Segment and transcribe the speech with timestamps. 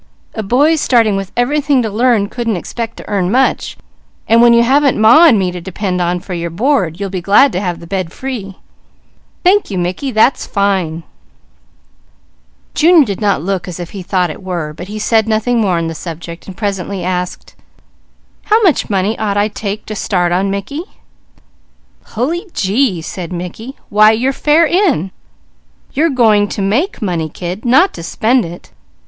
[0.33, 3.77] "A boy starting with everything to learn couldn't expect to earn much,
[4.27, 7.21] and when you haven't Ma and me to depend on for your board you'll be
[7.21, 8.57] glad to have the bed free.
[9.43, 11.03] Thank you Mickey, that's fine!"
[12.73, 14.73] Junior did not look as if he thought it were.
[14.73, 14.99] Presently
[15.35, 17.53] he asked:
[18.45, 20.81] "How much money ought I to take to start on, Mickey?"
[22.05, 23.75] "Hully gee!" said Mickey.
[23.89, 25.11] "Why your fare in!
[25.93, 28.71] You're going to make money, kid, not to spend it.